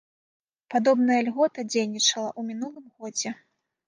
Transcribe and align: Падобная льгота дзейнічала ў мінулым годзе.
Падобная 0.73 1.17
льгота 1.27 1.65
дзейнічала 1.71 2.31
ў 2.31 2.41
мінулым 2.47 2.87
годзе. 2.97 3.35